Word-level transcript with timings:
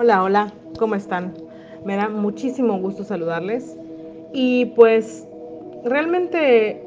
Hola, 0.00 0.22
hola, 0.22 0.52
¿cómo 0.78 0.94
están? 0.94 1.34
Me 1.84 1.96
da 1.96 2.08
muchísimo 2.08 2.78
gusto 2.78 3.02
saludarles 3.02 3.76
y 4.32 4.66
pues 4.76 5.26
realmente 5.82 6.80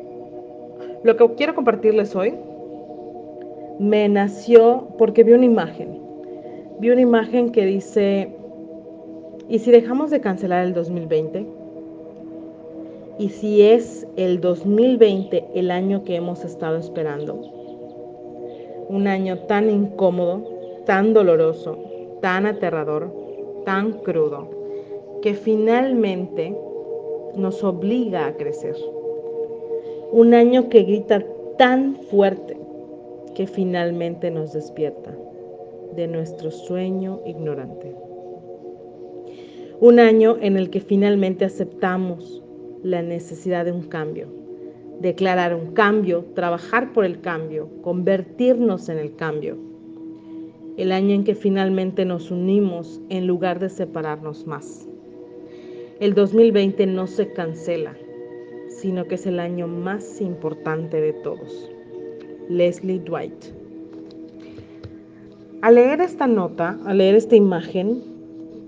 lo 1.04 1.18
que 1.18 1.36
quiero 1.36 1.54
compartirles 1.54 2.16
hoy 2.16 2.34
me 3.80 4.08
nació 4.08 4.88
porque 4.98 5.26
vi 5.26 5.34
una 5.34 5.44
imagen. 5.44 6.00
Vi 6.80 6.90
una 6.90 7.02
imagen 7.02 7.52
que 7.52 7.66
dice, 7.66 8.34
¿y 9.50 9.60
si 9.60 9.72
dejamos 9.72 10.10
de 10.10 10.22
cancelar 10.22 10.64
el 10.66 10.74
2020? 10.74 11.46
¿Y 13.20 13.28
si 13.28 13.62
es 13.62 14.08
el 14.16 14.40
2020 14.40 15.48
el 15.54 15.70
año 15.70 16.06
que 16.06 16.16
hemos 16.16 16.46
estado 16.46 16.78
esperando? 16.78 17.42
Un 18.88 19.10
año 19.10 19.38
tan 19.40 19.70
incómodo, 19.70 20.48
tan 20.86 21.14
doloroso, 21.14 21.91
tan 22.22 22.46
aterrador, 22.46 23.12
tan 23.66 23.94
crudo, 23.94 24.50
que 25.22 25.34
finalmente 25.34 26.56
nos 27.36 27.64
obliga 27.64 28.28
a 28.28 28.36
crecer. 28.38 28.76
Un 30.12 30.34
año 30.34 30.70
que 30.70 30.84
grita 30.84 31.24
tan 31.58 31.96
fuerte 31.96 32.58
que 33.36 33.48
finalmente 33.48 34.32
nos 34.32 34.54
despierta 34.54 35.16
de 35.96 36.08
nuestro 36.08 36.52
sueño 36.52 37.22
ignorante. 37.26 37.96
Un 39.80 40.00
año 40.00 40.38
en 40.42 40.58
el 40.58 40.70
que 40.70 40.80
finalmente 40.80 41.46
aceptamos 41.46 42.44
la 42.84 43.02
necesidad 43.02 43.66
de 43.66 43.72
un 43.72 43.84
cambio, 43.84 44.28
declarar 45.00 45.56
un 45.56 45.74
cambio, 45.74 46.26
trabajar 46.36 46.94
por 46.94 47.06
el 47.06 47.22
cambio, 47.22 47.70
convertirnos 47.82 48.90
en 48.90 48.98
el 48.98 49.16
cambio 49.16 49.71
el 50.82 50.92
año 50.92 51.14
en 51.14 51.24
que 51.24 51.36
finalmente 51.36 52.06
nos 52.06 52.32
unimos 52.32 53.00
en 53.10 53.28
lugar 53.28 53.60
de 53.60 53.70
separarnos 53.70 54.48
más. 54.48 54.88
El 56.00 56.16
2020 56.16 56.88
no 56.88 57.06
se 57.06 57.32
cancela, 57.32 57.96
sino 58.70 59.06
que 59.06 59.16
es 59.16 59.28
el 59.28 59.40
año 59.40 59.68
más 59.68 60.20
importante 60.22 61.00
de 61.00 61.14
todos. 61.14 61.70
Leslie 62.50 63.00
Dwight. 63.00 63.46
Al 65.62 65.76
leer 65.76 66.02
esta 66.02 66.26
nota, 66.26 66.80
al 66.86 66.98
leer 66.98 67.14
esta 67.14 67.36
imagen, 67.36 68.02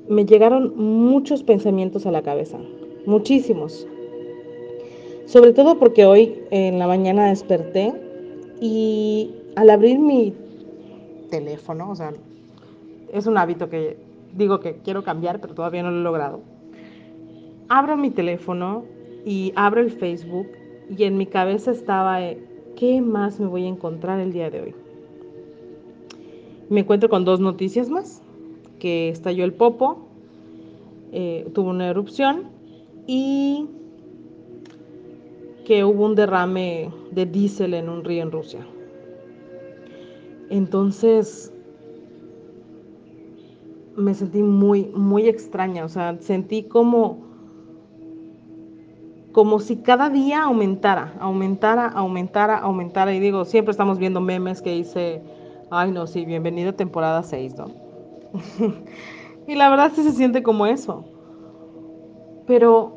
me 0.07 0.25
llegaron 0.25 0.77
muchos 0.77 1.41
pensamientos 1.41 2.05
a 2.05 2.11
la 2.11 2.21
cabeza, 2.21 2.59
muchísimos. 3.07 3.87
Sobre 5.25 5.53
todo 5.53 5.79
porque 5.79 6.05
hoy 6.05 6.35
en 6.51 6.77
la 6.77 6.85
mañana 6.85 7.29
desperté 7.29 7.91
y 8.61 9.31
al 9.55 9.71
abrir 9.71 9.97
mi 9.97 10.33
teléfono, 11.33 11.89
o 11.89 11.95
sea, 11.95 12.13
es 13.11 13.25
un 13.25 13.39
hábito 13.39 13.67
que 13.67 13.97
digo 14.35 14.59
que 14.59 14.75
quiero 14.83 15.03
cambiar, 15.03 15.41
pero 15.41 15.55
todavía 15.55 15.81
no 15.81 15.89
lo 15.89 15.99
he 15.99 16.03
logrado. 16.03 16.41
Abro 17.69 17.97
mi 17.97 18.11
teléfono 18.11 18.85
y 19.25 19.51
abro 19.55 19.81
el 19.81 19.89
Facebook 19.89 20.45
y 20.95 21.05
en 21.05 21.17
mi 21.17 21.25
cabeza 21.25 21.71
estaba, 21.71 22.21
eh, 22.21 22.37
¿qué 22.75 23.01
más 23.01 23.39
me 23.39 23.47
voy 23.47 23.65
a 23.65 23.69
encontrar 23.69 24.19
el 24.19 24.31
día 24.31 24.51
de 24.51 24.61
hoy? 24.61 24.75
Me 26.69 26.81
encuentro 26.81 27.09
con 27.09 27.25
dos 27.25 27.39
noticias 27.39 27.89
más, 27.89 28.21
que 28.77 29.09
estalló 29.09 29.43
el 29.43 29.53
Popo, 29.53 30.05
eh, 31.11 31.49
tuvo 31.55 31.71
una 31.71 31.89
erupción 31.89 32.43
y 33.07 33.65
que 35.65 35.83
hubo 35.83 36.05
un 36.05 36.13
derrame 36.13 36.91
de 37.09 37.25
diésel 37.25 37.73
en 37.73 37.89
un 37.89 38.03
río 38.03 38.21
en 38.21 38.31
Rusia. 38.31 38.67
Entonces 40.53 41.51
me 43.95 44.13
sentí 44.13 44.43
muy, 44.43 44.85
muy 44.85 45.27
extraña, 45.27 45.83
o 45.83 45.89
sea, 45.89 46.15
sentí 46.19 46.61
como, 46.61 47.17
como 49.31 49.59
si 49.59 49.77
cada 49.77 50.11
día 50.11 50.43
aumentara, 50.43 51.15
aumentara, 51.19 51.87
aumentara, 51.87 52.59
aumentara. 52.59 53.15
Y 53.15 53.19
digo, 53.19 53.45
siempre 53.45 53.71
estamos 53.71 53.97
viendo 53.97 54.21
memes 54.21 54.61
que 54.61 54.75
dice, 54.75 55.23
ay 55.71 55.91
no, 55.91 56.05
sí, 56.05 56.23
bienvenido 56.23 56.69
a 56.69 56.73
temporada 56.73 57.23
6, 57.23 57.55
¿no? 57.57 57.71
y 59.47 59.55
la 59.55 59.71
verdad 59.71 59.91
sí 59.95 60.03
se 60.03 60.11
siente 60.11 60.43
como 60.43 60.67
eso. 60.67 61.03
Pero, 62.45 62.93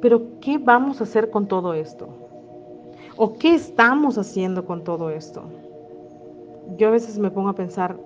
pero, 0.00 0.40
¿qué 0.40 0.58
vamos 0.58 1.00
a 1.00 1.04
hacer 1.04 1.30
con 1.30 1.46
todo 1.46 1.74
esto? 1.74 2.25
¿O 3.18 3.32
qué 3.34 3.54
estamos 3.54 4.18
haciendo 4.18 4.66
con 4.66 4.84
todo 4.84 5.08
esto? 5.08 5.42
Yo 6.76 6.88
a 6.88 6.90
veces 6.90 7.18
me 7.18 7.30
pongo 7.30 7.48
a 7.48 7.54
pensar, 7.54 7.96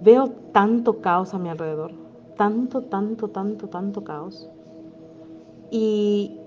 veo 0.00 0.28
tanto 0.52 1.00
caos 1.00 1.34
a 1.34 1.38
mi 1.38 1.48
alrededor, 1.48 1.92
tanto, 2.36 2.82
tanto, 2.82 3.28
tanto, 3.28 3.66
tanto 3.68 4.04
caos. 4.04 4.48
Y 5.72 6.38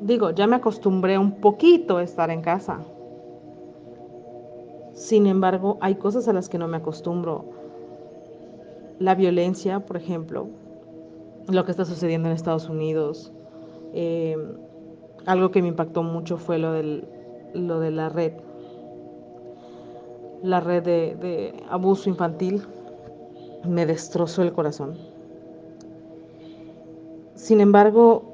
digo, 0.00 0.30
ya 0.30 0.48
me 0.48 0.56
acostumbré 0.56 1.18
un 1.18 1.32
poquito 1.40 1.98
a 1.98 2.02
estar 2.02 2.30
en 2.30 2.42
casa. 2.42 2.80
Sin 4.94 5.26
embargo, 5.26 5.78
hay 5.80 5.94
cosas 5.94 6.26
a 6.26 6.32
las 6.32 6.48
que 6.48 6.58
no 6.58 6.66
me 6.66 6.78
acostumbro. 6.78 7.44
La 8.98 9.14
violencia, 9.14 9.80
por 9.80 9.96
ejemplo, 9.96 10.48
lo 11.48 11.64
que 11.64 11.70
está 11.70 11.84
sucediendo 11.84 12.28
en 12.28 12.34
Estados 12.34 12.68
Unidos, 12.68 13.32
eh, 13.92 14.36
algo 15.26 15.50
que 15.50 15.62
me 15.62 15.68
impactó 15.68 16.02
mucho 16.02 16.36
fue 16.36 16.58
lo, 16.58 16.72
del, 16.72 17.04
lo 17.54 17.80
de 17.80 17.90
la 17.90 18.08
red, 18.08 18.32
la 20.42 20.60
red 20.60 20.82
de, 20.82 21.54
abuso 21.68 22.08
infantil. 22.08 22.62
Me 23.64 23.86
destrozó 23.86 24.42
el 24.42 24.52
corazón. 24.52 24.96
Sin 27.36 27.60
embargo, 27.60 28.24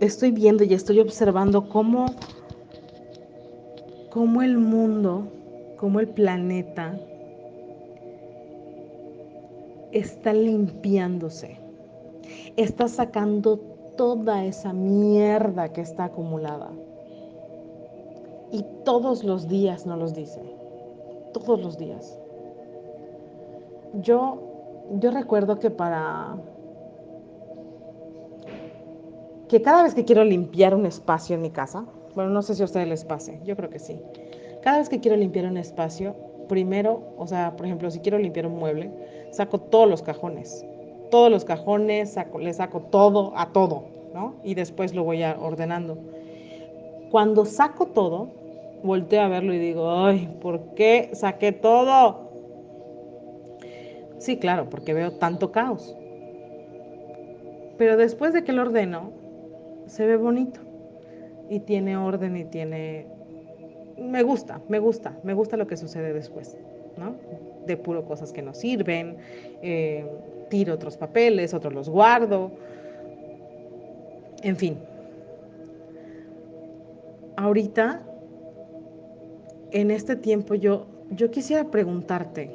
estoy 0.00 0.30
viendo 0.30 0.64
y 0.64 0.72
estoy 0.72 1.00
observando 1.00 1.68
cómo, 1.68 2.06
cómo 4.10 4.42
el 4.42 4.56
mundo, 4.56 5.28
cómo 5.78 6.00
el 6.00 6.08
planeta 6.08 6.98
está 9.92 10.32
limpiándose, 10.32 11.58
está 12.56 12.88
sacando 12.88 13.73
toda 13.96 14.44
esa 14.44 14.72
mierda 14.72 15.72
que 15.72 15.80
está 15.80 16.04
acumulada. 16.04 16.70
Y 18.50 18.64
todos 18.84 19.24
los 19.24 19.48
días 19.48 19.86
nos 19.86 19.98
los 19.98 20.14
dice, 20.14 20.40
todos 21.32 21.60
los 21.60 21.76
días. 21.76 22.18
Yo, 23.94 24.38
yo 24.98 25.10
recuerdo 25.10 25.58
que 25.58 25.70
para... 25.70 26.36
que 29.48 29.62
cada 29.62 29.82
vez 29.82 29.94
que 29.94 30.04
quiero 30.04 30.24
limpiar 30.24 30.74
un 30.74 30.86
espacio 30.86 31.36
en 31.36 31.42
mi 31.42 31.50
casa, 31.50 31.84
bueno, 32.14 32.30
no 32.30 32.42
sé 32.42 32.54
si 32.54 32.62
a 32.62 32.64
ustedes 32.64 32.88
les 32.88 33.04
pase, 33.04 33.40
yo 33.44 33.56
creo 33.56 33.70
que 33.70 33.78
sí. 33.78 34.00
Cada 34.62 34.78
vez 34.78 34.88
que 34.88 35.00
quiero 35.00 35.16
limpiar 35.16 35.46
un 35.46 35.56
espacio, 35.56 36.14
primero, 36.48 37.02
o 37.18 37.26
sea, 37.26 37.56
por 37.56 37.66
ejemplo, 37.66 37.90
si 37.90 38.00
quiero 38.00 38.18
limpiar 38.18 38.46
un 38.46 38.56
mueble, 38.56 38.90
saco 39.30 39.58
todos 39.60 39.88
los 39.88 40.02
cajones, 40.02 40.64
todos 41.14 41.30
los 41.30 41.44
cajones, 41.44 42.16
le 42.40 42.52
saco 42.54 42.80
todo 42.80 43.34
a 43.36 43.52
todo, 43.52 43.84
¿no? 44.12 44.34
Y 44.42 44.54
después 44.54 44.96
lo 44.96 45.04
voy 45.04 45.22
a 45.22 45.38
ordenando. 45.38 45.96
Cuando 47.12 47.44
saco 47.44 47.86
todo, 47.86 48.30
volteo 48.82 49.20
a 49.20 49.28
verlo 49.28 49.54
y 49.54 49.60
digo, 49.60 49.92
ay, 49.92 50.36
¿por 50.40 50.74
qué 50.74 51.10
saqué 51.12 51.52
todo? 51.52 52.32
Sí, 54.18 54.38
claro, 54.38 54.68
porque 54.68 54.92
veo 54.92 55.12
tanto 55.12 55.52
caos. 55.52 55.96
Pero 57.78 57.96
después 57.96 58.32
de 58.32 58.42
que 58.42 58.52
lo 58.52 58.62
ordeno, 58.62 59.12
se 59.86 60.06
ve 60.06 60.16
bonito 60.16 60.58
y 61.48 61.60
tiene 61.60 61.96
orden 61.96 62.36
y 62.36 62.44
tiene... 62.44 63.06
Me 63.98 64.24
gusta, 64.24 64.60
me 64.68 64.80
gusta, 64.80 65.16
me 65.22 65.32
gusta 65.32 65.56
lo 65.56 65.68
que 65.68 65.76
sucede 65.76 66.12
después, 66.12 66.58
¿no? 66.96 67.14
De 67.68 67.76
puro 67.76 68.04
cosas 68.04 68.32
que 68.32 68.42
no 68.42 68.52
sirven, 68.52 69.18
eh, 69.62 70.04
tiro 70.48 70.74
otros 70.74 70.96
papeles, 70.96 71.54
otros 71.54 71.72
los 71.72 71.88
guardo, 71.88 72.52
en 74.42 74.56
fin. 74.56 74.78
Ahorita, 77.36 78.02
en 79.72 79.90
este 79.90 80.16
tiempo, 80.16 80.54
yo, 80.54 80.86
yo 81.10 81.30
quisiera 81.30 81.70
preguntarte, 81.70 82.50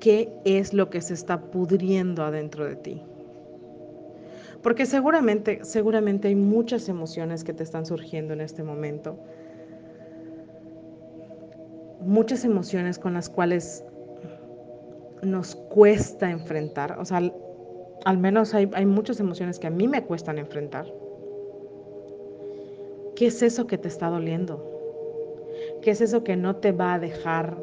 ¿qué 0.00 0.28
es 0.44 0.74
lo 0.74 0.90
que 0.90 1.00
se 1.00 1.14
está 1.14 1.40
pudriendo 1.40 2.24
adentro 2.24 2.66
de 2.66 2.76
ti? 2.76 3.02
Porque 4.62 4.86
seguramente, 4.86 5.60
seguramente 5.62 6.28
hay 6.28 6.34
muchas 6.34 6.88
emociones 6.88 7.44
que 7.44 7.52
te 7.52 7.62
están 7.62 7.86
surgiendo 7.86 8.32
en 8.32 8.40
este 8.40 8.64
momento. 8.64 9.16
Muchas 12.00 12.44
emociones 12.44 12.98
con 12.98 13.14
las 13.14 13.30
cuales 13.30 13.84
nos 15.22 15.54
cuesta 15.54 16.30
enfrentar. 16.30 16.98
O 16.98 17.04
sea, 17.04 17.20
al 18.04 18.18
menos 18.18 18.54
hay, 18.54 18.70
hay, 18.74 18.86
muchas 18.86 19.20
emociones 19.20 19.58
que 19.58 19.66
a 19.66 19.70
mí 19.70 19.88
me 19.88 20.04
cuestan 20.04 20.38
enfrentar. 20.38 20.86
¿Qué 23.16 23.26
es 23.26 23.42
eso 23.42 23.66
que 23.66 23.78
te 23.78 23.88
está 23.88 24.08
doliendo? 24.08 24.78
¿Qué 25.82 25.88
¿Qué 25.88 25.92
es 25.92 26.00
eso 26.00 26.24
que 26.24 26.36
no 26.36 26.56
te 26.56 26.72
va 26.72 26.94
a 26.94 26.98
dejar 26.98 27.56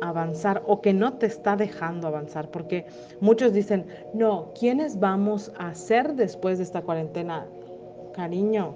avanzar 0.00 0.62
o 0.66 0.80
que 0.80 0.92
no 0.92 1.14
te 1.14 1.26
está 1.26 1.56
dejando 1.56 2.06
avanzar? 2.06 2.50
Porque 2.50 2.86
muchos 3.20 3.52
dicen, 3.52 3.86
no, 4.14 4.52
¿quiénes 4.58 4.98
vamos 4.98 5.52
a 5.58 5.74
ser 5.74 6.14
después 6.14 6.58
de 6.58 6.64
esta 6.64 6.82
cuarentena? 6.82 7.46
Cariño, 8.14 8.74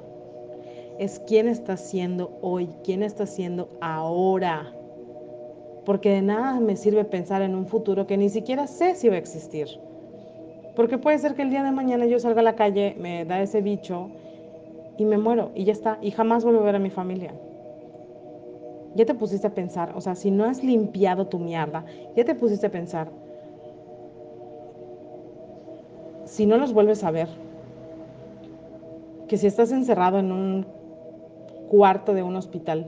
es 0.98 1.20
quién 1.26 1.48
está 1.48 1.76
siendo 1.76 2.38
hoy, 2.40 2.68
quién 2.84 3.02
está 3.02 3.26
siendo 3.26 3.68
ahora. 3.80 4.75
Porque 5.86 6.10
de 6.10 6.20
nada 6.20 6.58
me 6.58 6.76
sirve 6.76 7.04
pensar 7.04 7.42
en 7.42 7.54
un 7.54 7.66
futuro 7.66 8.06
que 8.08 8.16
ni 8.16 8.28
siquiera 8.28 8.66
sé 8.66 8.96
si 8.96 9.08
va 9.08 9.14
a 9.14 9.18
existir. 9.18 9.68
Porque 10.74 10.98
puede 10.98 11.18
ser 11.18 11.34
que 11.34 11.42
el 11.42 11.50
día 11.50 11.62
de 11.62 11.70
mañana 11.70 12.04
yo 12.06 12.18
salga 12.18 12.40
a 12.40 12.44
la 12.44 12.56
calle, 12.56 12.96
me 12.98 13.24
da 13.24 13.40
ese 13.40 13.62
bicho 13.62 14.10
y 14.98 15.04
me 15.04 15.16
muero 15.16 15.52
y 15.54 15.64
ya 15.64 15.72
está. 15.72 15.98
Y 16.02 16.10
jamás 16.10 16.44
vuelvo 16.44 16.60
a 16.60 16.64
ver 16.64 16.74
a 16.74 16.80
mi 16.80 16.90
familia. 16.90 17.32
Ya 18.96 19.06
te 19.06 19.14
pusiste 19.14 19.46
a 19.46 19.54
pensar, 19.54 19.92
o 19.94 20.00
sea, 20.00 20.16
si 20.16 20.30
no 20.30 20.44
has 20.44 20.64
limpiado 20.64 21.28
tu 21.28 21.38
mierda, 21.38 21.84
ya 22.16 22.24
te 22.24 22.34
pusiste 22.34 22.66
a 22.66 22.70
pensar, 22.70 23.08
si 26.24 26.46
no 26.46 26.56
los 26.56 26.72
vuelves 26.72 27.04
a 27.04 27.10
ver, 27.10 27.28
que 29.28 29.36
si 29.36 29.46
estás 29.46 29.70
encerrado 29.70 30.18
en 30.18 30.32
un 30.32 30.66
cuarto 31.68 32.14
de 32.14 32.22
un 32.22 32.36
hospital 32.36 32.86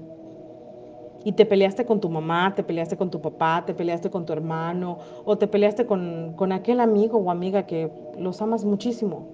y 1.25 1.33
te 1.33 1.47
peleaste 1.47 1.85
con 1.85 2.01
tu 2.01 2.09
mamá, 2.09 2.55
te 2.55 2.63
peleaste 2.63 2.97
con 2.97 3.11
tu 3.11 3.21
papá, 3.21 3.65
te 3.67 3.75
peleaste 3.75 4.11
con 4.11 4.25
tu 4.25 4.33
hermano 4.33 4.99
o 5.25 5.37
te 5.37 5.49
peleaste 5.49 5.87
con, 5.87 6.35
con 6.37 6.53
aquel 6.53 6.81
amigo 6.81 7.19
o 7.19 7.31
amiga 7.31 7.67
que 7.67 7.91
los 8.19 8.41
amas 8.41 8.65
muchísimo, 8.65 9.27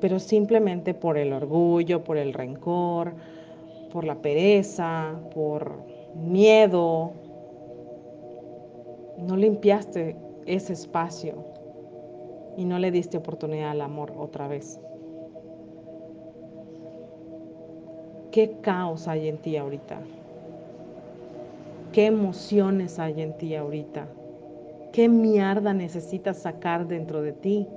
pero 0.00 0.18
simplemente 0.18 0.94
por 0.94 1.16
el 1.16 1.32
orgullo, 1.32 2.02
por 2.02 2.16
el 2.16 2.32
rencor, 2.34 3.14
por 3.92 4.04
la 4.04 4.16
pereza, 4.16 5.14
por 5.34 5.84
miedo, 6.14 7.12
no 9.18 9.36
limpiaste 9.36 10.16
ese 10.46 10.72
espacio 10.72 11.44
y 12.56 12.64
no 12.64 12.78
le 12.78 12.90
diste 12.90 13.16
oportunidad 13.18 13.70
al 13.70 13.80
amor 13.80 14.12
otra 14.16 14.48
vez. 14.48 14.80
¿Qué 18.32 18.56
caos 18.62 19.08
hay 19.08 19.28
en 19.28 19.36
ti 19.36 19.58
ahorita? 19.58 20.00
¿Qué 21.92 22.06
emociones 22.06 22.98
hay 22.98 23.20
en 23.20 23.36
ti 23.36 23.54
ahorita? 23.54 24.06
¿Qué 24.90 25.06
mierda 25.10 25.74
necesitas 25.74 26.38
sacar 26.38 26.88
dentro 26.88 27.20
de 27.20 27.32
ti? 27.34 27.68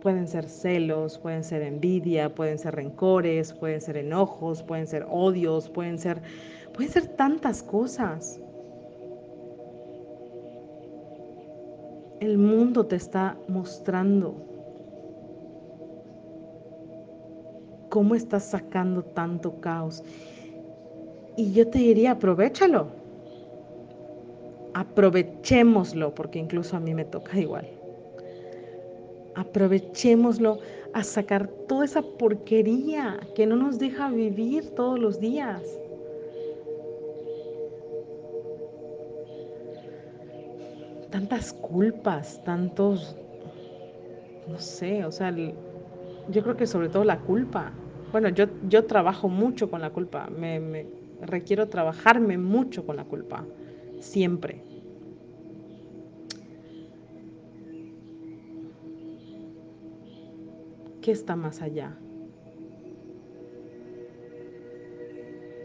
Pueden 0.00 0.26
ser 0.26 0.48
celos, 0.48 1.18
pueden 1.18 1.44
ser 1.44 1.60
envidia, 1.60 2.34
pueden 2.34 2.58
ser 2.58 2.74
rencores, 2.76 3.52
pueden 3.52 3.82
ser 3.82 3.98
enojos, 3.98 4.62
pueden 4.62 4.86
ser 4.86 5.06
odios, 5.10 5.68
pueden 5.68 5.98
ser, 5.98 6.22
pueden 6.72 6.90
ser 6.90 7.08
tantas 7.08 7.62
cosas. 7.62 8.40
El 12.20 12.38
mundo 12.38 12.86
te 12.86 12.96
está 12.96 13.36
mostrando 13.48 14.51
¿Cómo 17.92 18.14
estás 18.14 18.44
sacando 18.44 19.02
tanto 19.02 19.60
caos? 19.60 20.02
Y 21.36 21.52
yo 21.52 21.68
te 21.68 21.78
diría, 21.78 22.12
aprovechalo. 22.12 22.86
Aprovechémoslo, 24.72 26.14
porque 26.14 26.38
incluso 26.38 26.74
a 26.74 26.80
mí 26.80 26.94
me 26.94 27.04
toca 27.04 27.38
igual. 27.38 27.68
Aprovechémoslo 29.34 30.58
a 30.94 31.04
sacar 31.04 31.48
toda 31.68 31.84
esa 31.84 32.00
porquería 32.00 33.20
que 33.34 33.44
no 33.46 33.56
nos 33.56 33.78
deja 33.78 34.08
vivir 34.08 34.74
todos 34.74 34.98
los 34.98 35.20
días. 35.20 35.60
Tantas 41.10 41.52
culpas, 41.52 42.42
tantos, 42.42 43.14
no 44.48 44.58
sé, 44.58 45.04
o 45.04 45.12
sea, 45.12 45.30
yo 45.30 46.42
creo 46.42 46.56
que 46.56 46.66
sobre 46.66 46.88
todo 46.88 47.04
la 47.04 47.18
culpa. 47.18 47.81
Bueno, 48.12 48.28
yo, 48.28 48.44
yo 48.68 48.84
trabajo 48.84 49.30
mucho 49.30 49.70
con 49.70 49.80
la 49.80 49.88
culpa, 49.88 50.28
me, 50.28 50.86
requiero 51.22 51.68
trabajarme 51.68 52.36
mucho 52.36 52.84
con 52.84 52.96
la 52.96 53.04
culpa, 53.04 53.46
siempre. 54.00 54.62
¿Qué 61.00 61.10
está 61.10 61.36
más 61.36 61.62
allá? 61.62 61.96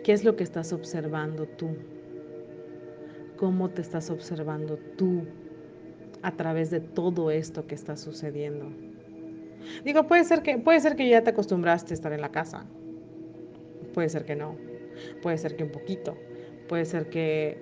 ¿Qué 0.05 0.13
es 0.13 0.23
lo 0.23 0.37
que 0.37 0.43
estás 0.43 0.71
observando 0.71 1.45
tú? 1.45 1.75
¿Cómo 3.35 3.69
te 3.69 3.81
estás 3.81 4.09
observando 4.09 4.79
tú 4.97 5.25
a 6.21 6.31
través 6.37 6.71
de 6.71 6.79
todo 6.79 7.29
esto 7.29 7.67
que 7.67 7.75
está 7.75 7.97
sucediendo? 7.97 8.86
Digo, 9.83 10.07
puede 10.07 10.23
ser 10.23 10.41
que, 10.41 10.57
puede 10.57 10.79
ser 10.79 10.95
que 10.95 11.07
ya 11.07 11.23
te 11.23 11.31
acostumbraste 11.31 11.93
a 11.93 11.95
estar 11.95 12.13
en 12.13 12.21
la 12.21 12.31
casa. 12.31 12.65
Puede 13.93 14.09
ser 14.09 14.25
que 14.25 14.35
no. 14.35 14.55
Puede 15.21 15.37
ser 15.37 15.55
que 15.55 15.63
un 15.63 15.71
poquito. 15.71 16.17
Puede 16.67 16.85
ser 16.85 17.09
que 17.09 17.57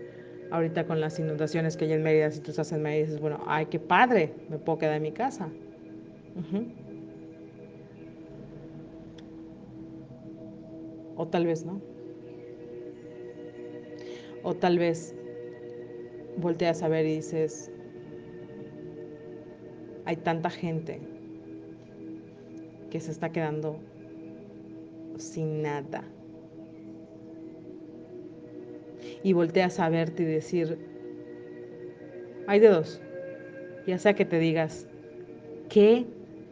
ahorita 0.51 0.85
con 0.85 1.01
las 1.01 1.19
inundaciones 1.19 1.77
que 1.77 1.85
hay 1.85 1.93
en 1.93 2.03
Mérida, 2.03 2.31
si 2.31 2.39
tú 2.39 2.51
estás 2.51 2.71
en 2.71 2.81
Mérida, 2.81 3.05
dices, 3.05 3.19
bueno, 3.19 3.43
ay, 3.47 3.67
qué 3.67 3.79
padre, 3.79 4.33
me 4.49 4.57
puedo 4.57 4.79
quedar 4.79 4.95
en 4.95 5.03
mi 5.03 5.11
casa. 5.11 5.49
O 11.15 11.27
tal 11.27 11.45
vez 11.45 11.65
no. 11.65 11.81
O 14.43 14.53
tal 14.53 14.77
vez 14.77 15.15
volteas 16.37 16.83
a 16.83 16.87
ver 16.87 17.05
y 17.05 17.15
dices, 17.15 17.71
hay 20.05 20.17
tanta 20.17 20.49
gente 20.49 21.14
que 22.95 23.01
se 23.01 23.11
está 23.11 23.29
quedando 23.29 23.75
sin 25.17 25.63
nada. 25.63 26.01
Y 29.21 29.33
volteas 29.33 29.81
a 29.81 29.89
verte 29.89 30.23
y 30.23 30.25
decir, 30.27 30.77
hay 32.47 32.61
de 32.61 32.69
dos, 32.69 33.01
ya 33.85 33.97
sea 33.97 34.13
que 34.13 34.23
te 34.23 34.39
digas, 34.39 34.87
qué 35.67 36.05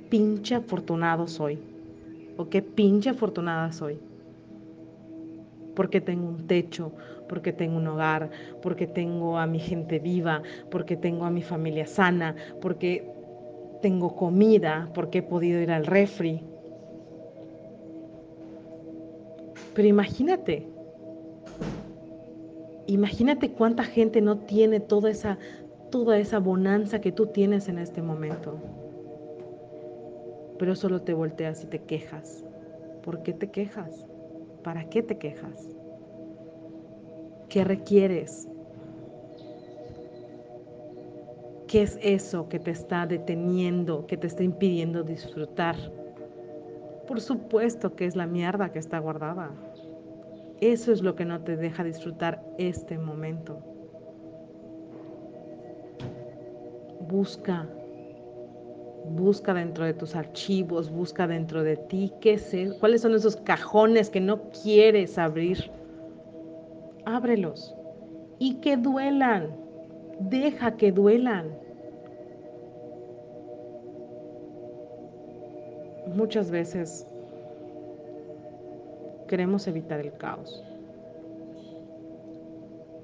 pinche 0.10 0.56
afortunado 0.56 1.30
soy, 1.30 1.60
o 2.36 2.50
qué 2.50 2.62
pinche 2.62 3.12
afortunada 3.12 3.72
soy, 3.72 3.98
porque 5.76 6.02
tengo 6.02 6.28
un 6.28 6.46
techo, 6.46 6.92
porque 7.30 7.54
tengo 7.54 7.78
un 7.78 7.88
hogar, 7.88 8.32
porque 8.62 8.86
tengo 8.86 9.38
a 9.38 9.48
mi 9.48 9.60
gente 9.60 9.98
viva, 9.98 10.44
porque 10.70 10.98
tengo 10.98 11.24
a 11.24 11.32
mi 11.32 11.42
familia 11.42 11.86
sana, 11.86 12.36
porque 12.60 13.10
tengo 13.84 14.16
comida 14.16 14.90
porque 14.94 15.18
he 15.18 15.22
podido 15.22 15.60
ir 15.60 15.70
al 15.70 15.86
refri. 15.86 16.42
Pero 19.76 19.88
imagínate, 19.90 20.66
imagínate 22.88 23.52
cuánta 23.52 23.84
gente 23.84 24.22
no 24.22 24.38
tiene 24.38 24.80
toda 24.80 25.10
esa, 25.10 25.38
toda 25.92 26.18
esa 26.18 26.40
bonanza 26.40 27.02
que 27.02 27.12
tú 27.12 27.28
tienes 27.28 27.68
en 27.68 27.78
este 27.78 28.02
momento. 28.02 28.58
Pero 30.58 30.78
solo 30.78 31.02
te 31.02 31.14
volteas 31.14 31.62
y 31.66 31.68
te 31.68 31.80
quejas. 31.80 32.46
¿Por 33.04 33.22
qué 33.22 33.34
te 33.34 33.52
quejas? 33.52 34.06
¿Para 34.64 34.86
qué 34.86 35.04
te 35.04 35.18
quejas? 35.18 35.68
¿Qué 37.50 37.66
requieres? 37.66 38.48
¿Qué 41.74 41.82
es 41.82 41.98
eso 42.04 42.50
que 42.50 42.60
te 42.60 42.70
está 42.70 43.08
deteniendo, 43.08 44.06
que 44.06 44.16
te 44.16 44.28
está 44.28 44.44
impidiendo 44.44 45.02
disfrutar? 45.02 45.76
Por 47.08 47.20
supuesto 47.20 47.96
que 47.96 48.06
es 48.06 48.16
la 48.16 48.28
mierda 48.28 48.72
que 48.72 48.78
está 48.78 49.00
guardada. 49.00 49.50
Eso 50.62 50.92
es 50.92 51.02
lo 51.02 51.16
que 51.16 51.26
no 51.26 51.42
te 51.42 51.58
deja 51.58 51.84
disfrutar 51.84 52.46
este 52.60 53.00
momento. 53.00 53.58
Busca, 57.10 57.68
busca 59.10 59.56
dentro 59.56 59.84
de 59.84 59.96
tus 59.96 60.16
archivos, 60.16 60.92
busca 60.92 61.26
dentro 61.26 61.64
de 61.64 61.78
ti 61.78 62.14
qué 62.22 62.34
es, 62.34 62.74
cuáles 62.76 63.02
son 63.02 63.16
esos 63.16 63.36
cajones 63.38 64.12
que 64.12 64.22
no 64.22 64.44
quieres 64.62 65.18
abrir. 65.18 65.72
Ábrelos 67.06 67.76
y 68.38 68.58
que 68.58 68.78
duelan. 68.78 69.58
Deja 70.20 70.78
que 70.78 70.92
duelan. 70.92 71.63
Muchas 76.16 76.52
veces 76.52 77.06
queremos 79.28 79.68
evitar 79.68 80.00
el 80.00 80.14
caos. 80.14 80.64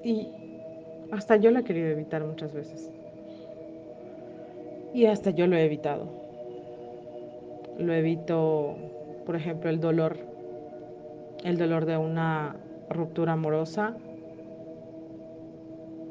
Y 0.02 0.28
hasta 1.10 1.36
yo 1.36 1.50
lo 1.50 1.58
he 1.60 1.64
querido 1.64 1.88
evitar 1.88 2.24
muchas 2.24 2.52
veces. 2.52 2.90
Y 4.94 5.06
hasta 5.06 5.30
yo 5.30 5.46
lo 5.46 5.56
he 5.56 5.64
evitado. 5.64 6.06
Lo 7.78 7.92
evito, 7.92 8.76
por 9.26 9.36
ejemplo, 9.36 9.70
el 9.70 9.80
dolor. 9.80 10.16
el 11.44 11.56
dolor 11.56 11.86
de 11.86 11.96
una 11.96 12.54
ruptura 12.90 13.32
amorosa, 13.32 13.96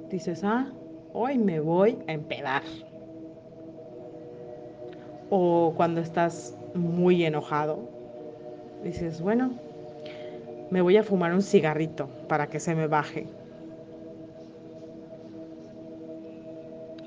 dices, 0.10 0.44
ah, 0.44 0.72
hoy 1.14 1.38
me 1.38 1.60
voy 1.60 2.00
a 2.08 2.14
empedar. 2.14 2.64
O 5.30 5.74
cuando 5.78 6.02
estás 6.02 6.59
muy 6.74 7.24
enojado, 7.24 7.80
dices, 8.84 9.22
bueno, 9.22 9.52
me 10.70 10.82
voy 10.82 10.98
a 10.98 11.04
fumar 11.04 11.34
un 11.34 11.42
cigarrito 11.42 12.08
para 12.28 12.48
que 12.48 12.60
se 12.60 12.76
me 12.76 12.88
baje. 12.88 13.28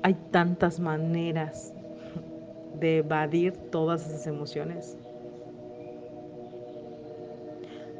Hay 0.03 0.15
tantas 0.31 0.79
maneras 0.79 1.73
de 2.79 2.97
evadir 2.97 3.53
todas 3.71 4.05
esas 4.05 4.27
emociones. 4.27 4.97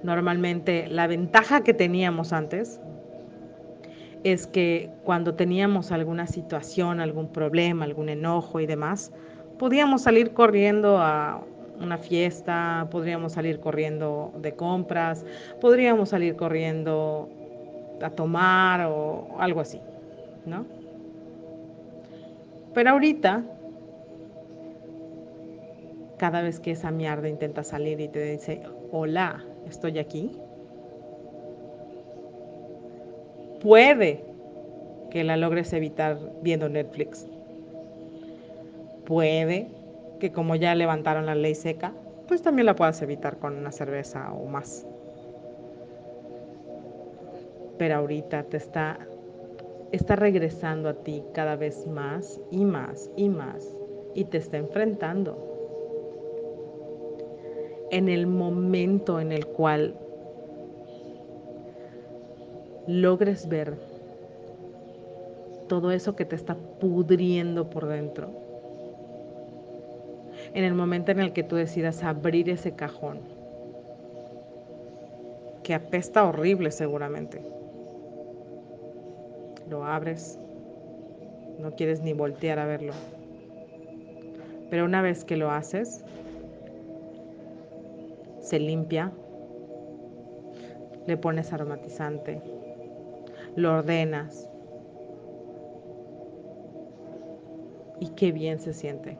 Normalmente 0.04 0.88
la 0.90 1.08
ventaja 1.08 1.64
que 1.64 1.74
teníamos 1.74 2.34
antes 2.34 2.82
es 4.26 4.48
que 4.48 4.90
cuando 5.04 5.36
teníamos 5.36 5.92
alguna 5.92 6.28
situación, 6.28 7.00
algún 7.00 7.30
problema, 7.30 7.86
algún 7.86 8.10
enojo 8.10 8.60
y 8.60 8.66
demás, 8.66 9.14
podíamos 9.58 10.02
salir 10.02 10.34
corriendo 10.34 10.98
a 10.98 11.42
una 11.80 11.98
fiesta, 11.98 12.88
podríamos 12.92 13.34
salir 13.34 13.60
corriendo 13.60 14.32
de 14.38 14.54
compras, 14.54 15.26
podríamos 15.60 16.10
salir 16.10 16.36
corriendo 16.36 17.30
a 18.02 18.10
tomar 18.10 18.86
o 18.88 19.36
algo 19.40 19.62
así, 19.62 19.80
¿no? 20.46 20.66
Pero 22.74 22.92
ahorita, 22.92 23.44
cada 26.18 26.42
vez 26.42 26.60
que 26.60 26.72
esa 26.72 26.92
mierda 26.92 27.30
intenta 27.30 27.64
salir 27.64 28.00
y 28.00 28.08
te 28.08 28.24
dice, 28.24 28.64
hola, 28.92 29.44
estoy 29.68 30.00
aquí, 30.00 30.32
puede 33.62 34.24
que 35.12 35.24
la 35.24 35.38
logres 35.38 35.72
evitar 35.74 36.18
viendo 36.42 36.68
Netflix. 36.68 37.28
Puede 39.06 39.68
que 40.24 40.32
como 40.32 40.56
ya 40.56 40.74
levantaron 40.74 41.26
la 41.26 41.36
ley 41.36 41.54
seca, 41.54 41.92
pues 42.30 42.42
también 42.42 42.66
la 42.66 42.78
puedas 42.78 43.02
evitar 43.02 43.40
con 43.40 43.58
una 43.58 43.74
cerveza 43.74 44.32
o 44.32 44.46
más. 44.46 44.88
Pero 47.78 47.96
ahorita 47.96 48.44
te 48.44 48.56
está, 48.56 49.00
está 49.92 50.16
regresando 50.16 50.88
a 50.88 50.94
ti 50.94 51.26
cada 51.34 51.58
vez 51.58 51.88
más 51.88 52.40
y 52.52 52.64
más 52.64 53.12
y 53.18 53.28
más 53.28 53.68
y 54.16 54.24
te 54.24 54.38
está 54.38 54.56
enfrentando. 54.56 55.36
En 57.92 58.08
el 58.08 58.26
momento 58.26 59.20
en 59.20 59.34
el 59.34 59.46
cual 59.46 59.94
logres 62.88 63.50
ver 63.50 63.76
todo 65.68 65.92
eso 65.92 66.16
que 66.16 66.24
te 66.24 66.38
está 66.38 66.56
pudriendo 66.56 67.70
por 67.70 67.88
dentro, 67.88 68.43
en 70.54 70.64
el 70.64 70.74
momento 70.74 71.12
en 71.12 71.20
el 71.20 71.34
que 71.34 71.44
tú 71.44 71.56
decidas 71.56 72.04
abrir 72.04 72.50
ese 72.50 72.74
cajón, 72.74 73.20
que 75.64 75.74
apesta 75.74 76.24
horrible 76.26 76.72
seguramente. 76.72 77.42
Lo 79.68 79.86
abres, 79.86 80.38
no 81.60 81.72
quieres 81.76 82.02
ni 82.02 82.14
voltear 82.14 82.60
a 82.60 82.66
verlo. 82.66 82.94
Pero 84.70 84.86
una 84.86 85.02
vez 85.02 85.24
que 85.24 85.38
lo 85.38 85.50
haces, 85.50 86.04
se 88.42 88.60
limpia, 88.60 89.12
le 91.08 91.18
pones 91.18 91.52
aromatizante, 91.52 92.42
lo 93.56 93.74
ordenas. 93.74 94.48
Y 98.00 98.10
qué 98.10 98.32
bien 98.32 98.60
se 98.60 98.74
siente 98.74 99.18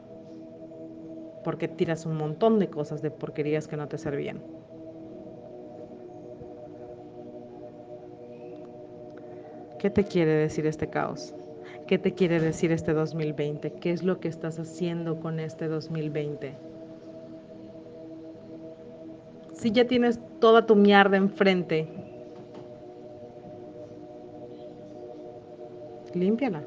porque 1.44 1.68
tiras 1.68 2.06
un 2.06 2.16
montón 2.16 2.58
de 2.58 2.68
cosas 2.68 3.02
de 3.02 3.10
porquerías 3.10 3.68
que 3.68 3.76
no 3.76 3.86
te 3.86 3.98
servían. 3.98 4.40
¿Qué 9.78 9.90
te 9.90 10.04
quiere 10.04 10.32
decir 10.32 10.66
este 10.66 10.88
caos? 10.88 11.34
¿Qué 11.86 11.98
te 11.98 12.14
quiere 12.14 12.40
decir 12.40 12.72
este 12.72 12.94
2020? 12.94 13.74
¿Qué 13.74 13.90
es 13.90 14.02
lo 14.02 14.18
que 14.18 14.28
estás 14.28 14.58
haciendo 14.58 15.20
con 15.20 15.38
este 15.38 15.68
2020? 15.68 16.54
Si 19.52 19.70
ya 19.70 19.86
tienes 19.86 20.18
toda 20.40 20.64
tu 20.64 20.74
mierda 20.74 21.18
enfrente, 21.18 21.86
límpiala. 26.14 26.62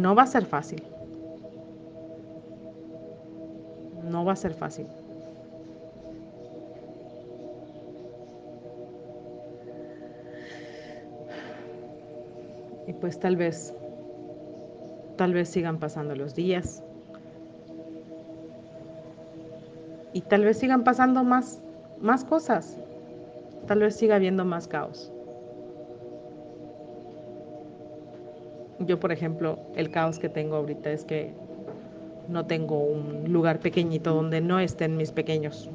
No 0.00 0.14
va 0.14 0.22
a 0.22 0.26
ser 0.26 0.46
fácil. 0.46 0.82
No 4.10 4.24
va 4.24 4.32
a 4.32 4.36
ser 4.36 4.54
fácil. 4.54 4.86
Y 12.86 12.94
pues 12.94 13.20
tal 13.20 13.36
vez, 13.36 13.74
tal 15.16 15.34
vez 15.34 15.50
sigan 15.50 15.78
pasando 15.78 16.16
los 16.16 16.34
días. 16.34 16.82
Y 20.14 20.22
tal 20.22 20.44
vez 20.46 20.56
sigan 20.56 20.82
pasando 20.82 21.24
más, 21.24 21.60
más 22.00 22.24
cosas. 22.24 22.78
Tal 23.66 23.80
vez 23.80 23.96
siga 23.96 24.16
habiendo 24.16 24.46
más 24.46 24.66
caos. 24.66 25.12
Yo, 28.86 28.98
por 28.98 29.12
ejemplo, 29.12 29.58
el 29.76 29.90
caos 29.90 30.18
que 30.18 30.28
tengo 30.28 30.56
ahorita 30.56 30.90
es 30.90 31.04
que 31.04 31.32
no 32.28 32.46
tengo 32.46 32.78
un 32.78 33.30
lugar 33.32 33.60
pequeñito 33.60 34.14
donde 34.14 34.40
no 34.40 34.58
estén 34.58 34.96
mis 34.96 35.12
pequeños. 35.12 35.68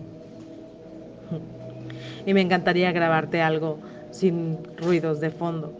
Y 2.26 2.34
me 2.34 2.42
encantaría 2.42 2.92
grabarte 2.92 3.42
algo 3.42 3.78
sin 4.10 4.58
ruidos 4.78 5.20
de 5.20 5.30
fondo. 5.30 5.72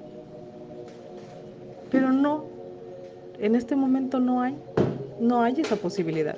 Pero 1.90 2.12
no, 2.12 2.46
en 3.40 3.56
este 3.56 3.76
momento 3.76 4.20
no 4.20 4.42
hay, 4.42 4.56
no 5.20 5.42
hay 5.42 5.60
esa 5.60 5.78
posibilidad. 5.78 6.38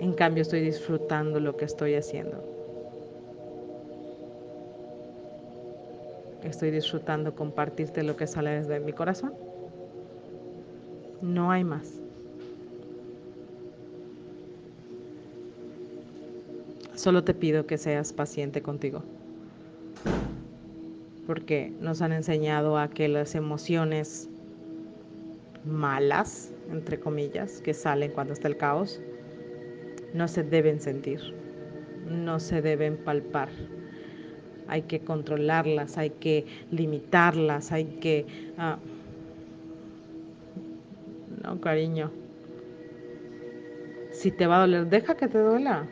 En 0.00 0.12
cambio, 0.12 0.42
estoy 0.42 0.60
disfrutando 0.60 1.40
lo 1.40 1.56
que 1.56 1.64
estoy 1.64 1.94
haciendo. 1.94 2.59
Estoy 6.50 6.70
disfrutando 6.70 7.34
compartirte 7.34 8.02
lo 8.02 8.16
que 8.16 8.26
sale 8.26 8.50
desde 8.50 8.80
mi 8.80 8.92
corazón. 8.92 9.32
No 11.22 11.50
hay 11.50 11.64
más. 11.64 12.00
Solo 16.94 17.24
te 17.24 17.32
pido 17.32 17.66
que 17.66 17.78
seas 17.78 18.12
paciente 18.12 18.62
contigo. 18.62 19.02
Porque 21.26 21.72
nos 21.80 22.02
han 22.02 22.12
enseñado 22.12 22.76
a 22.76 22.90
que 22.90 23.08
las 23.08 23.34
emociones 23.34 24.28
malas, 25.64 26.52
entre 26.70 26.98
comillas, 26.98 27.60
que 27.62 27.72
salen 27.72 28.12
cuando 28.12 28.32
está 28.32 28.48
el 28.48 28.56
caos, 28.56 29.00
no 30.12 30.26
se 30.26 30.42
deben 30.42 30.80
sentir, 30.80 31.20
no 32.06 32.40
se 32.40 32.60
deben 32.60 32.96
palpar 32.96 33.48
hay 34.70 34.82
que 34.82 35.00
controlarlas, 35.00 35.98
hay 35.98 36.10
que 36.10 36.46
limitarlas, 36.70 37.72
hay 37.72 37.86
que... 38.00 38.24
Ah, 38.56 38.78
no, 41.42 41.60
cariño. 41.60 42.12
Si 44.12 44.30
te 44.30 44.46
va 44.46 44.58
a 44.58 44.60
doler, 44.60 44.86
deja 44.86 45.16
que 45.16 45.26
te 45.26 45.38
duela. 45.38 45.88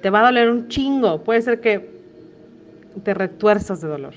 Te 0.00 0.08
va 0.08 0.20
a 0.20 0.24
doler 0.24 0.48
un 0.48 0.68
chingo. 0.68 1.22
Puede 1.22 1.42
ser 1.42 1.60
que 1.60 1.90
te 3.04 3.12
retuerzas 3.12 3.82
de 3.82 3.88
dolor. 3.88 4.14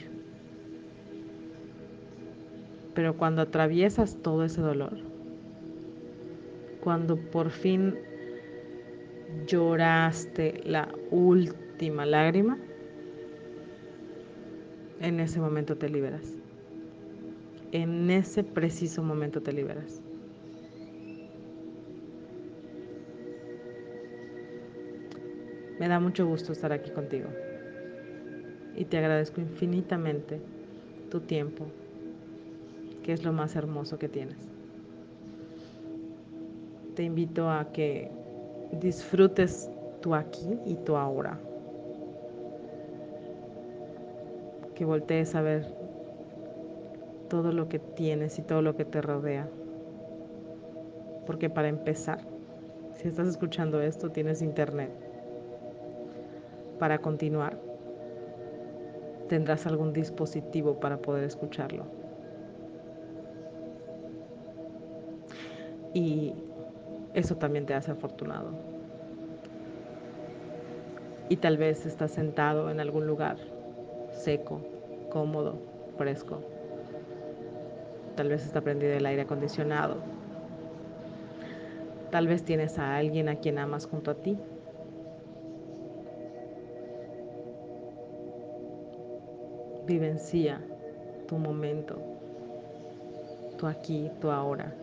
Pero 2.94 3.18
cuando 3.18 3.42
atraviesas 3.42 4.16
todo 4.22 4.46
ese 4.46 4.62
dolor, 4.62 4.94
cuando 6.82 7.18
por 7.18 7.50
fin 7.50 7.96
lloraste 9.46 10.62
la 10.64 10.88
última 11.12 11.65
última 11.76 12.06
lágrima, 12.06 12.58
en 15.02 15.20
ese 15.20 15.42
momento 15.42 15.76
te 15.76 15.90
liberas. 15.90 16.24
En 17.74 18.10
ese 18.10 18.46
preciso 18.46 19.04
momento 19.04 19.42
te 19.42 19.52
liberas. 19.52 20.02
Me 25.78 25.90
da 25.90 26.00
mucho 26.00 26.26
gusto 26.26 26.54
estar 26.54 26.72
aquí 26.72 26.92
contigo 26.92 27.28
y 28.78 28.86
te 28.86 28.98
agradezco 28.98 29.42
infinitamente 29.42 30.40
tu 31.12 31.20
tiempo, 31.20 31.66
que 33.04 33.12
es 33.12 33.26
lo 33.26 33.34
más 33.34 33.58
hermoso 33.58 34.00
que 34.00 34.08
tienes. 34.08 34.56
te 36.96 37.04
invito 37.04 37.50
a 37.50 37.74
que 37.74 38.10
disfrutes 38.72 39.70
tu 40.02 40.14
aquí 40.14 40.58
y 40.66 40.76
tu 40.76 40.96
ahora. 40.96 41.40
Que 44.76 44.84
voltees 44.84 45.34
a 45.36 45.42
ver 45.42 45.74
todo 47.30 47.54
lo 47.54 47.70
que 47.70 47.80
tienes 47.80 48.38
y 48.40 48.42
todo 48.42 48.62
lo 48.62 48.76
que 48.76 48.84
te 48.84 49.02
rodea. 49.02 49.48
Porque 51.26 51.50
para 51.50 51.70
empezar, 51.70 52.20
si 52.96 53.08
estás 53.08 53.28
escuchando 53.28 53.82
esto, 53.82 54.12
tienes 54.12 54.42
internet. 54.42 54.92
Para 56.78 56.98
continuar, 56.98 57.58
tendrás 59.30 59.66
algún 59.66 59.94
dispositivo 59.94 60.80
para 60.82 60.98
poder 60.98 61.24
escucharlo. 61.24 61.86
Y 65.94 66.34
eso 67.14 67.38
también 67.38 67.66
te 67.66 67.74
hace 67.74 67.92
afortunado. 67.92 68.52
Y 71.30 71.38
tal 71.38 71.58
vez 71.58 71.86
estás 71.86 72.12
sentado 72.12 72.70
en 72.70 72.82
algún 72.82 73.08
lugar 73.08 73.55
seco, 74.16 74.62
cómodo, 75.10 75.62
fresco. 75.98 76.42
Tal 78.16 78.30
vez 78.30 78.44
está 78.46 78.62
prendido 78.62 78.94
el 78.94 79.06
aire 79.06 79.24
acondicionado. 79.24 80.02
Tal 82.10 82.28
vez 82.28 82.44
tienes 82.44 82.80
a 82.80 82.96
alguien 82.98 83.30
a 83.30 83.36
quien 83.36 83.60
amas 83.60 83.86
junto 83.86 84.12
a 84.12 84.16
ti. 84.16 84.48
Vivencia 89.88 90.62
tu 91.28 91.38
momento, 91.38 92.08
tu 93.58 93.68
aquí, 93.68 94.12
tu 94.20 94.32
ahora. 94.32 94.78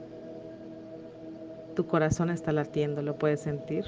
Tu 1.75 1.87
corazón 1.87 2.31
está 2.31 2.53
latiendo, 2.53 3.03
¿lo 3.03 3.19
puedes 3.19 3.41
sentir? 3.41 3.85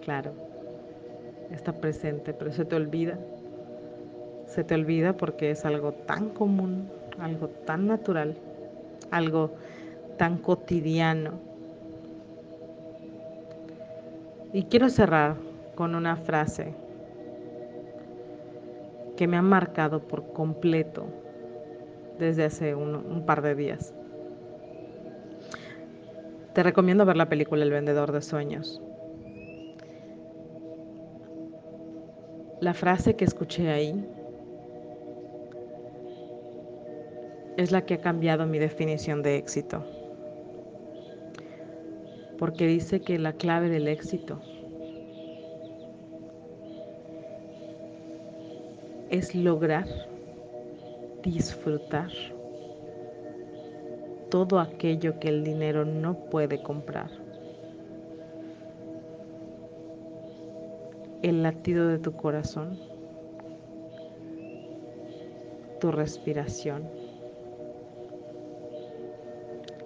Claro, 0.00 0.49
está 1.50 1.72
presente, 1.72 2.32
pero 2.32 2.52
se 2.52 2.64
te 2.64 2.76
olvida. 2.76 3.18
Se 4.46 4.64
te 4.64 4.74
olvida 4.74 5.12
porque 5.12 5.50
es 5.50 5.64
algo 5.64 5.92
tan 5.92 6.30
común, 6.30 6.88
algo 7.18 7.48
tan 7.48 7.86
natural, 7.86 8.36
algo 9.10 9.52
tan 10.16 10.38
cotidiano. 10.38 11.32
Y 14.52 14.64
quiero 14.64 14.88
cerrar 14.88 15.36
con 15.76 15.94
una 15.94 16.16
frase 16.16 16.74
que 19.16 19.28
me 19.28 19.36
ha 19.36 19.42
marcado 19.42 20.00
por 20.00 20.32
completo 20.32 21.06
desde 22.18 22.44
hace 22.44 22.74
un, 22.74 22.96
un 22.96 23.24
par 23.24 23.42
de 23.42 23.54
días. 23.54 23.94
Te 26.54 26.64
recomiendo 26.64 27.06
ver 27.06 27.16
la 27.16 27.28
película 27.28 27.62
El 27.62 27.70
vendedor 27.70 28.10
de 28.10 28.22
sueños. 28.22 28.82
La 32.60 32.74
frase 32.74 33.16
que 33.16 33.24
escuché 33.24 33.70
ahí 33.70 34.06
es 37.56 37.72
la 37.72 37.86
que 37.86 37.94
ha 37.94 38.00
cambiado 38.02 38.46
mi 38.46 38.58
definición 38.58 39.22
de 39.22 39.36
éxito. 39.36 39.82
Porque 42.38 42.66
dice 42.66 43.00
que 43.00 43.18
la 43.18 43.32
clave 43.32 43.70
del 43.70 43.88
éxito 43.88 44.42
es 49.08 49.34
lograr 49.34 49.86
disfrutar 51.22 52.10
todo 54.30 54.60
aquello 54.60 55.18
que 55.18 55.28
el 55.28 55.44
dinero 55.44 55.86
no 55.86 56.14
puede 56.30 56.62
comprar. 56.62 57.29
El 61.22 61.42
latido 61.42 61.88
de 61.88 61.98
tu 61.98 62.12
corazón, 62.12 62.78
tu 65.80 65.92
respiración, 65.92 66.88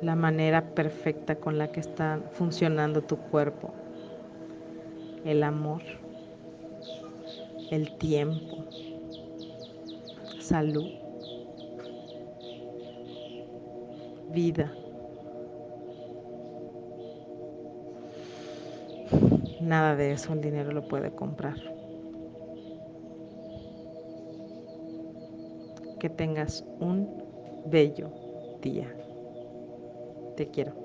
la 0.01 0.14
manera 0.14 0.75
perfecta 0.75 1.37
con 1.37 1.59
la 1.59 1.73
que 1.73 1.81
está 1.81 2.20
funcionando 2.33 3.03
tu 3.03 3.16
cuerpo, 3.16 3.73
el 5.25 5.42
amor, 5.42 5.83
el 7.70 7.97
tiempo, 7.99 8.64
salud 10.40 11.05
vida. 14.35 14.84
Nada 19.64 19.96
de 19.96 20.12
eso 20.12 20.33
el 20.35 20.40
dinero 20.42 20.70
lo 20.72 20.87
puede 20.87 21.14
comprar. 21.14 21.57
Que 25.98 26.09
tengas 26.11 26.64
un 26.79 26.98
bello 27.64 28.14
día. 28.62 28.96
Te 30.37 30.50
quiero. 30.50 30.84